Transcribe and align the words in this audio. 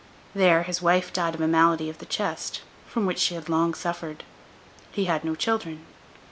There 0.33 0.63
his 0.63 0.81
wife 0.81 1.13
died 1.13 1.35
of 1.35 1.41
a 1.41 1.47
malady 1.47 1.87
of 1.87 1.99
the 1.99 2.07
chest, 2.07 2.61
from 2.87 3.05
which 3.05 3.19
she 3.19 3.35
had 3.35 3.49
long 3.49 3.75
suffered. 3.75 4.23
He 4.91 5.05
had 5.05 5.23
no 5.23 5.35
children. 5.35 5.85